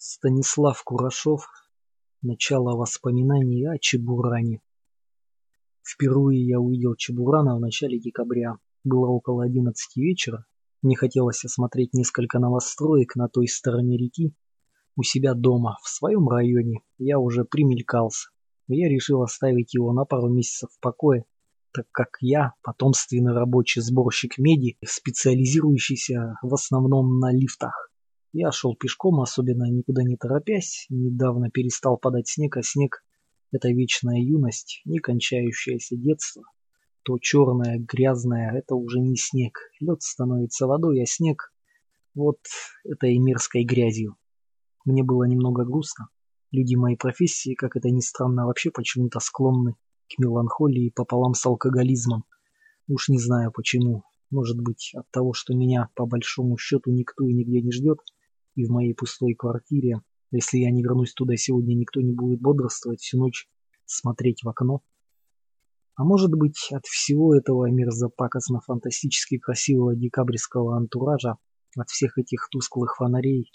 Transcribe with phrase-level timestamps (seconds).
[0.00, 1.48] Станислав Курашов.
[2.22, 4.60] Начало воспоминаний о Чебуране.
[5.82, 8.58] Впервые я увидел Чебурана в начале декабря.
[8.84, 10.46] Было около одиннадцати вечера.
[10.82, 14.32] Мне хотелось осмотреть несколько новостроек на той стороне реки.
[14.94, 18.28] У себя дома, в своем районе, я уже примелькался.
[18.68, 21.24] Я решил оставить его на пару месяцев в покое,
[21.72, 27.87] так как я потомственный рабочий сборщик меди, специализирующийся в основном на лифтах.
[28.40, 30.86] Я шел пешком, особенно никуда не торопясь.
[30.90, 33.04] Недавно перестал падать снег, а снег–
[33.50, 36.44] это вечная юность, не кончающееся детство.
[37.02, 39.58] То черное, грязное– это уже не снег.
[39.80, 41.52] Лед становится водой, а снег–
[42.14, 42.38] вот
[42.84, 44.16] этой мерзкой грязью.
[44.84, 46.06] Мне было немного грустно.
[46.52, 49.74] Люди моей профессии, как это ни странно, вообще почему-то склонны
[50.08, 52.22] к меланхолии пополам с алкоголизмом.
[52.86, 54.04] Уж не знаю почему.
[54.30, 57.98] Может быть от того, что меня по большому счету никто и нигде не ждет–
[58.58, 60.00] и в моей пустой квартире,
[60.32, 63.48] если я не вернусь туда сегодня, никто не будет бодрствовать всю ночь,
[63.86, 64.82] смотреть в окно.
[65.94, 71.36] А может быть, от всего этого мерзопакостно-фантастически красивого декабрьского антуража,
[71.76, 73.52] от всех этих тусклых фонарей,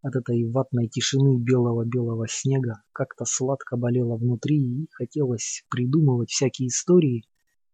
[0.00, 7.24] от этой ватной тишины белого-белого снега, как-то сладко болело внутри и хотелось придумывать всякие истории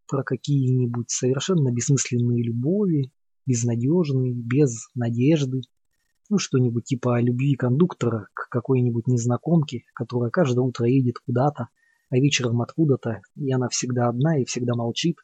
[0.09, 3.13] про какие-нибудь совершенно бессмысленные любови,
[3.45, 5.61] безнадежные, без надежды,
[6.33, 11.69] ну, что-нибудь типа о любви кондуктора к какой-нибудь незнакомке, которая каждое утро едет куда-то,
[12.09, 15.19] а вечером откуда-то, и она всегда одна и всегда молчит.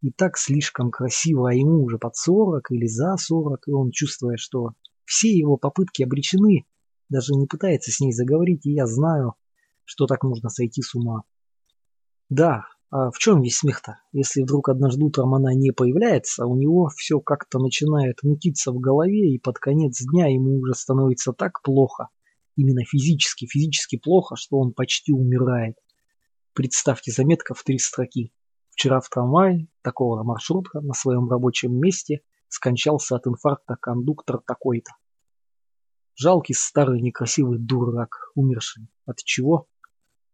[0.00, 4.36] И так слишком красиво, а ему уже под сорок или за сорок, и он, чувствуя,
[4.36, 4.72] что
[5.04, 6.66] все его попытки обречены,
[7.08, 9.34] даже не пытается с ней заговорить, и я знаю,
[9.84, 11.22] что так можно сойти с ума.
[12.30, 14.00] Да, а в чем весь смех-то?
[14.12, 19.34] Если вдруг однажды утром она не появляется, у него все как-то начинает мутиться в голове,
[19.34, 22.08] и под конец дня ему уже становится так плохо,
[22.56, 25.76] именно физически, физически плохо, что он почти умирает.
[26.54, 28.32] Представьте заметка в три строки.
[28.70, 34.92] Вчера в трамвае такого маршрутка на своем рабочем месте скончался от инфаркта кондуктор такой-то.
[36.14, 38.88] Жалкий старый некрасивый дурак, умерший.
[39.04, 39.68] От чего?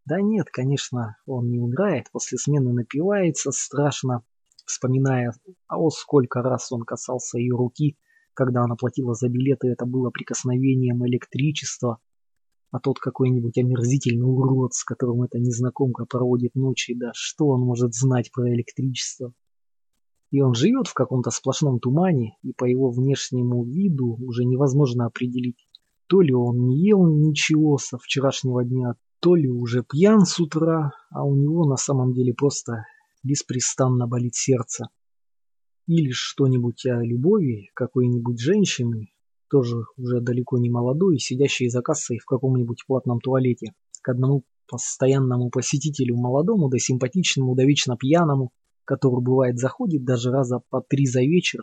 [0.06, 4.22] Да нет, конечно, он не умирает, после смены напивается страшно,
[4.66, 5.32] вспоминая,
[5.66, 7.96] а о сколько раз он касался ее руки,
[8.34, 11.98] когда она платила за билеты, это было прикосновением электричества,
[12.70, 17.94] а тот какой-нибудь омерзительный урод, с которым эта незнакомка проводит ночи, да что он может
[17.94, 19.32] знать про электричество?
[20.30, 25.68] И он живет в каком-то сплошном тумане, и по его внешнему виду уже невозможно определить,
[26.08, 30.92] то ли он не ел ничего со вчерашнего дня, то ли уже пьян с утра,
[31.10, 32.84] а у него на самом деле просто
[33.22, 34.88] беспрестанно болит сердце.
[35.86, 39.14] Или что-нибудь о любови какой-нибудь женщины,
[39.48, 45.48] тоже уже далеко не молодой, сидящей за кассой в каком-нибудь платном туалете, к одному постоянному
[45.48, 48.52] посетителю молодому да симпатичному да вечно пьяному,
[48.84, 51.62] который бывает заходит даже раза по три за вечер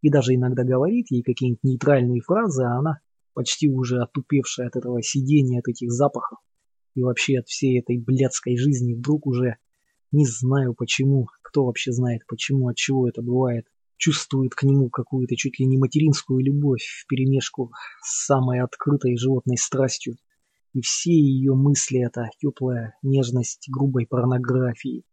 [0.00, 3.00] и даже иногда говорит ей какие-нибудь нейтральные фразы, а она,
[3.34, 6.38] почти уже отупевшая от этого сидения, от этих запахов,
[6.94, 9.56] и вообще от всей этой блядской жизни вдруг уже
[10.10, 13.66] не знаю почему, кто вообще знает почему, от чего это бывает,
[13.96, 20.16] чувствует к нему какую-то чуть ли не материнскую любовь вперемешку с самой открытой животной страстью.
[20.74, 25.04] И все ее мысли это теплая нежность грубой порнографии.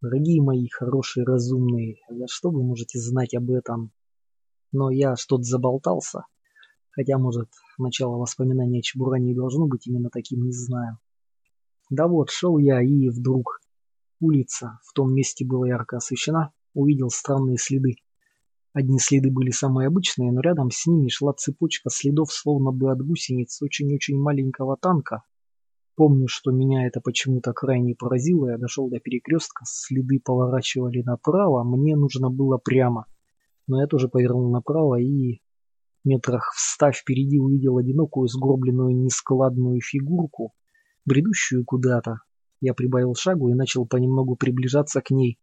[0.00, 3.90] Дорогие мои хорошие разумные, за что вы можете знать об этом?
[4.72, 6.24] Но я что-то заболтался.
[6.98, 7.48] Хотя, может,
[7.78, 10.98] начало воспоминания о Чебуране должно быть именно таким, не знаю.
[11.90, 13.60] Да вот, шел я и вдруг...
[14.18, 17.98] Улица в том месте была ярко освещена, увидел странные следы.
[18.72, 23.00] Одни следы были самые обычные, но рядом с ними шла цепочка следов, словно бы от
[23.00, 25.22] гусениц очень-очень маленького танка.
[25.94, 31.94] Помню, что меня это почему-то крайне поразило, я дошел до перекрестка, следы поворачивали направо, мне
[31.94, 33.06] нужно было прямо.
[33.68, 35.40] Но я тоже повернул направо и
[36.08, 40.54] Метрах в ста впереди увидел одинокую сгробленную нескладную фигурку,
[41.04, 42.20] бредущую куда-то.
[42.62, 45.38] Я прибавил шагу и начал понемногу приближаться к ней.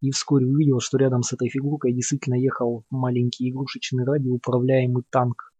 [0.00, 5.52] И вскоре увидел, что рядом с этой фигуркой действительно ехал маленький игрушечный радиоуправляемый танк.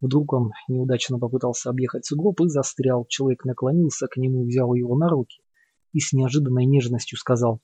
[0.00, 3.06] Вдруг он неудачно попытался объехать сугроб и застрял.
[3.08, 5.38] Человек наклонился к нему, взял его на руки
[5.92, 7.60] и с неожиданной нежностью сказал,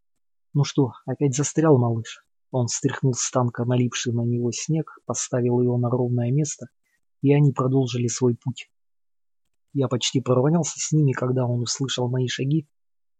[0.54, 5.78] «Ну что, опять застрял, малыш?» Он стряхнул с танка налипший на него снег, поставил его
[5.78, 6.66] на ровное место,
[7.22, 8.70] и они продолжили свой путь.
[9.72, 12.68] Я почти поравнялся с ними, когда он услышал мои шаги.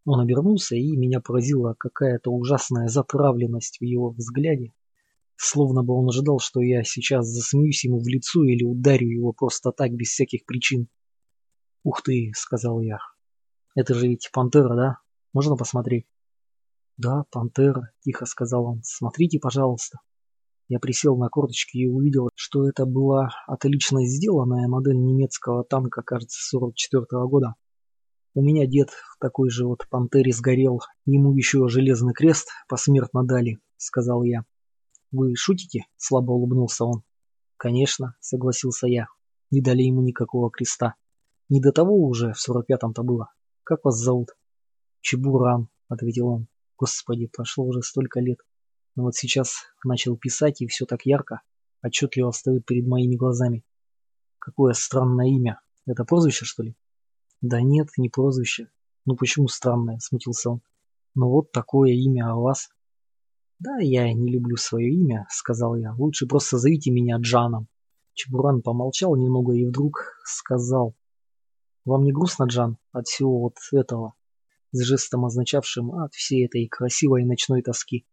[0.04, 4.74] Он обернулся, и меня поразила какая-то ужасная затравленность в его взгляде.
[5.36, 9.72] словно бы он ожидал, что я сейчас засмеюсь ему в лицо или ударю его просто
[9.72, 10.88] так, без всяких причин.
[11.84, 12.98] «Ух ты!»— сказал я.
[13.74, 14.98] «Это же ведь пантера, да?
[15.32, 16.06] Можно посмотреть?»
[16.96, 18.80] «Да, пантера»,— тихо сказал он.
[18.82, 19.98] «Смотрите, пожалуйста».
[20.68, 26.38] Я присел на корточки и увидел, что это была отлично сделанная модель немецкого танка, кажется,
[26.40, 27.54] 44 -го года.
[28.34, 33.58] У меня дед в такой же вот пантере сгорел, ему еще железный крест посмертно дали,
[33.76, 34.44] сказал я.
[35.10, 35.84] Вы шутите?
[35.98, 37.02] Слабо улыбнулся он.
[37.58, 39.08] Конечно, согласился я.
[39.50, 40.94] Не дали ему никакого креста.
[41.50, 43.28] Не до того уже в 45-м-то было.
[43.62, 44.30] Как вас зовут?
[45.02, 46.46] Чебуран, ответил он.
[46.82, 48.38] Господи, прошло уже столько лет.
[48.96, 51.42] Но вот сейчас начал писать, и все так ярко,
[51.80, 53.64] отчетливо встает перед моими глазами.
[54.40, 55.60] Какое странное имя.
[55.86, 56.74] Это прозвище, что ли?
[57.40, 58.68] Да нет, не прозвище.
[59.04, 60.62] Ну почему странное, смутился он.
[61.14, 62.68] Ну вот такое имя, а у вас?
[63.60, 65.94] Да, я не люблю свое имя, сказал я.
[65.94, 67.68] Лучше просто зовите меня Джаном.
[68.14, 70.96] Чебуран помолчал немного и вдруг сказал.
[71.84, 74.14] Вам не грустно, Джан, от всего вот этого?
[74.74, 78.06] С жестом означавшим от всей этой красивой ночной тоски.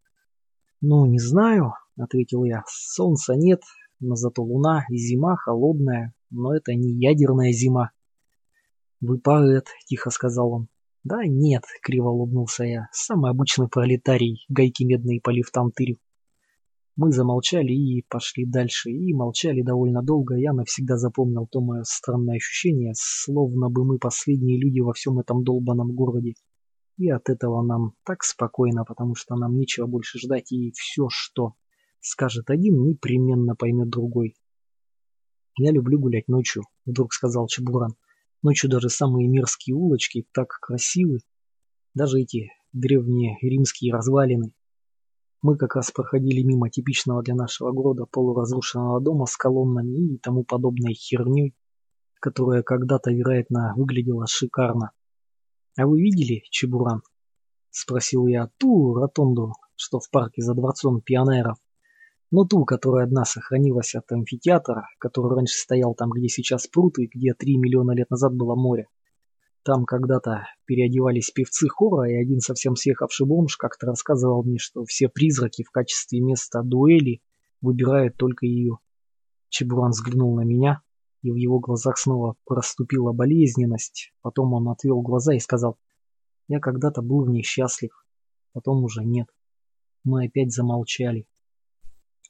[0.82, 2.64] «Ну, не знаю»,— ответил я.
[2.68, 3.62] «Солнца нет,
[4.02, 7.92] но зато луна и зима холодная, но это не ядерная зима».
[9.00, 10.68] «Вы поэт»,— тихо сказал он.
[11.06, 12.90] «Да нет»,— криво улыбнулся я.
[12.92, 15.98] «Самый обычный пролетарий, гайки медные по лифтам тырю».
[16.98, 20.36] Мы замолчали и пошли дальше, и молчали довольно долго.
[20.36, 25.46] Я навсегда запомнил то мое странное ощущение, словно бы мы последние люди во всем этом
[25.46, 26.34] долбанном городе.
[27.00, 31.54] И от этого нам так спокойно, потому что нам нечего больше ждать, и все, что
[32.02, 34.36] скажет один, непременно поймет другой.
[35.58, 37.96] «Я люблю гулять ночью»,— вдруг сказал Чебуран.
[38.44, 41.20] «Ночью даже самые мерзкие улочки так красивы.
[41.94, 44.54] Даже эти древние римские развалины.
[45.42, 50.44] Мы как раз проходили мимо типичного для нашего города полуразрушенного дома с колоннами и тому
[50.44, 51.56] подобной херней,
[52.20, 54.92] которая когда-то, вероятно, выглядела шикарно.
[55.78, 57.02] «А вы видели, Чебуран?»—
[57.72, 61.58] спросил я ту ротонду, что в парке за дворцом пионеров.
[62.32, 67.08] Но ту, которая одна сохранилась от амфитеатра, который раньше стоял там, где сейчас пруд и
[67.08, 68.88] где три миллиона лет назад было море.
[69.64, 75.10] Там когда-то переодевались певцы хора, и один совсем съехавший бомж как-то рассказывал мне, что все
[75.10, 77.22] призраки в качестве места дуэли
[77.62, 78.78] выбирают только ее.
[79.50, 80.82] Чебуран взглянул на меня,
[81.22, 84.14] и в его глазах снова проступила болезненность.
[84.22, 85.78] Потом он отвел глаза и сказал,
[86.48, 87.92] «Я когда-то был в них счастлив,
[88.54, 89.28] потом уже нет».
[90.04, 91.28] Мы опять замолчали.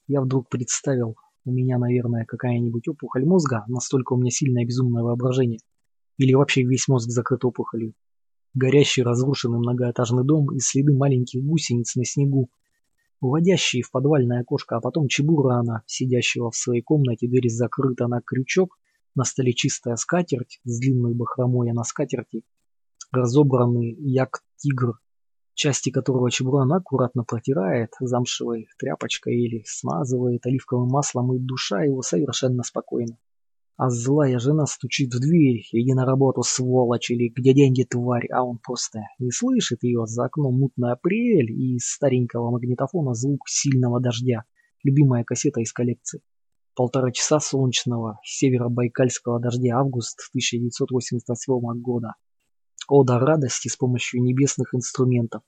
[0.08, 1.16] Я вдруг представил,
[1.46, 5.60] у меня, наверное, какая-нибудь опухоль мозга, настолько у меня сильное безумное воображение,
[6.18, 7.94] или вообще весь мозг закрыт опухолью.
[8.56, 12.50] Горящий разрушенный многоэтажный дом и следы маленьких гусениц на снегу,
[13.22, 18.78] уводящие в подвальное окошко, а потом Чебурана, сидящего в своей комнате, дверь закрыта на крючок,
[19.16, 22.44] на столе чистая скатерть с длинной бахромой, а на скатерти
[23.12, 25.00] разобранный як-тигр,
[25.54, 32.64] части которого Чебуран аккуратно протирает замшевой тряпочкой или смазывает оливковым маслом, и душа его совершенно
[32.64, 33.18] спокойна.
[33.82, 38.44] А злая жена стучит в дверь, иди на работу, сволочь, или где деньги, тварь, а
[38.44, 44.02] он просто не слышит ее, за окном мутный апрель и из старенького магнитофона звук сильного
[44.02, 44.44] дождя,
[44.84, 46.20] любимая кассета из коллекции.
[46.76, 52.16] Полтора часа солнечного северо-байкальского дождя август 1988 года.
[52.90, 55.42] Ода радости с помощью небесных инструментов.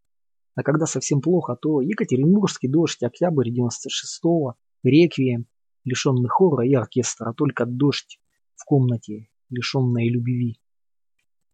[0.56, 5.48] А когда совсем плохо, то Екатеринбургский дождь, октябрь 96-го, реквием,
[5.84, 8.21] лишенный хора и оркестра, только дождь
[8.62, 10.60] в комнате, лишенной любви.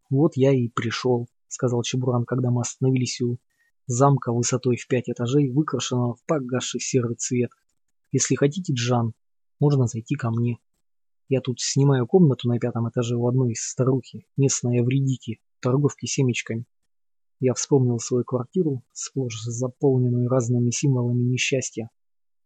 [0.09, 3.37] «Вот я и пришел»,— сказал Чебуран, когда мы остановились у
[3.85, 7.51] замка высотой в пять этажей, выкрашенного в погасший серый цвет.
[8.11, 9.13] «Если хотите, Джан,
[9.59, 10.59] можно зайти ко мне.
[11.29, 16.65] Я тут снимаю комнату на пятом этаже у одной из старухи, местной вредики, торговки семечками.
[17.39, 21.89] Я вспомнил свою квартиру, сплошь заполненную разными символами несчастья,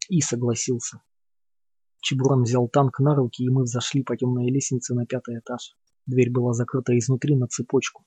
[0.08, 1.00] и согласился.
[2.02, 5.76] Чебуран взял танк на руки, и мы взошли по темной лестнице на пятый этаж.
[6.04, 8.04] Дверь была закрыта изнутри на цепочку.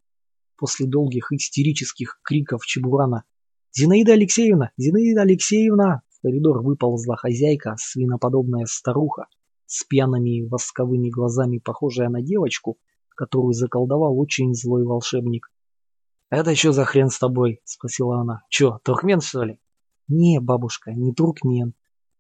[0.58, 3.24] После долгих истерических криков Чебурана
[3.72, 4.72] «Зинаида Алексеевна!
[4.78, 9.28] Зинаида Алексеевна!» в коридор выползла хозяйка, свиноподобная старуха,
[9.66, 12.78] с пьяными восковыми глазами, похожая на девочку,
[13.16, 15.50] которую заколдовал очень злой волшебник.
[16.30, 18.44] «Это что за хрен с тобой?»– спросила она.
[18.50, 19.60] «Че, туркмен, что ли?»
[20.10, 21.74] «Не, бабушка, не туркмен».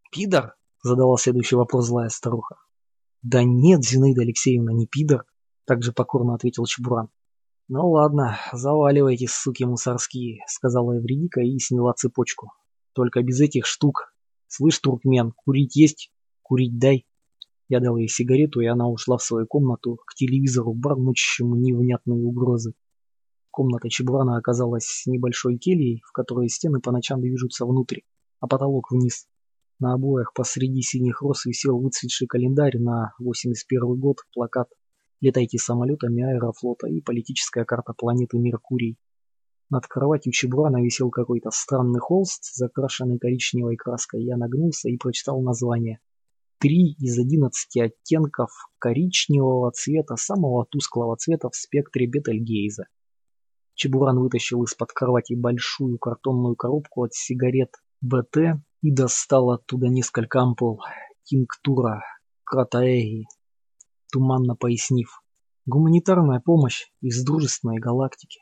[0.09, 0.55] «Пидор?»
[0.85, 2.57] Задала следующий вопрос злая старуха.
[3.23, 5.25] Да нет, Зинаида Алексеевна, не пидор,
[5.65, 7.09] также покорно ответил Чебуран.
[7.67, 12.51] Ну ладно, заваливайте, суки мусорские, сказала Эвредика и сняла цепочку.
[12.93, 14.13] Только без этих штук.
[14.45, 16.11] «Слышь, туркмен, курить есть?
[16.43, 17.07] Курить дай!»
[17.67, 22.75] Я дал ей сигарету, и она ушла в свою комнату к телевизору, бормочущему невнятные угрозы.
[23.49, 28.01] Комната Чебурана оказалась небольшой кельей, в которой стены по ночам движутся внутрь,
[28.39, 29.27] а потолок вниз.
[29.79, 34.69] На обоях посреди синих роз висел выцветший календарь на 81 год, плакат
[35.19, 38.97] «Летайте самолетами аэрофлота» и политическая карта планеты Меркурий.
[39.69, 44.23] Над кроватью Чебурана висел какой-то странный холст, закрашенный коричневой краской.
[44.23, 45.99] Я нагнулся и прочитал название.
[46.59, 52.85] Три из одиннадцати оттенков коричневого цвета, самого тусклого цвета в спектре Бетельгейза.
[53.73, 60.79] Чебуран вытащил из-под кровати большую картонную коробку от сигарет БТ и достал оттуда несколько ампул
[61.23, 62.03] тинктура
[62.43, 63.25] Кратаэги,
[64.11, 65.23] туманно пояснив.
[65.65, 68.41] Гуманитарная помощь из дружественной галактики.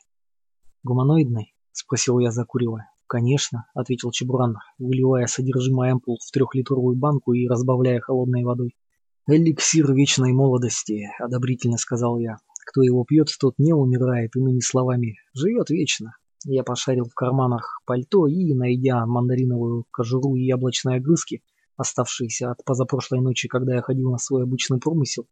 [0.82, 2.90] «Гуманоидный?»– спросил я, закуривая.
[3.06, 8.76] «Конечно»,– ответил Чебуран, выливая содержимое ампул в трехлитровую банку и разбавляя холодной водой.
[9.26, 12.36] «Эликсир вечной молодости»,– одобрительно сказал я.
[12.66, 16.18] «Кто его пьет, тот не умирает, иными словами, живет вечно».
[16.44, 21.42] Я пошарил в карманах пальто и, найдя мандариновую кожуру и яблочные огрызки,
[21.76, 25.26] оставшиеся от позапрошлой ночи, когда я ходил на свой обычный промысел,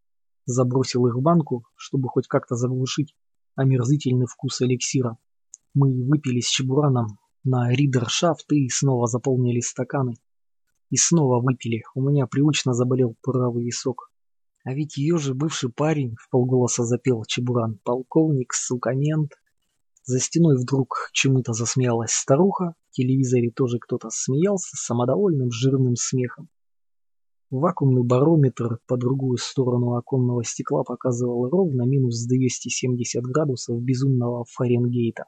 [0.46, 3.14] забросил их в банку, чтобы хоть как-то заглушить
[3.56, 5.18] омерзительный вкус эликсира.
[5.74, 10.14] Мы выпили с чебураном на ридершафт и снова заполнили стаканы.
[10.90, 11.82] И снова выпили.
[11.94, 14.10] У меня привычно заболел правый висок.
[14.64, 19.32] А ведь ее же бывший парень, в полголоса запел Чебуран, полковник, сукамент.
[20.04, 26.48] За стеной вдруг чему-то засмеялась старуха, в телевизоре тоже кто-то смеялся самодовольным жирным смехом.
[27.50, 35.26] Вакуумный барометр по другую сторону оконного стекла показывал ровно минус 270 градусов безумного Фаренгейта.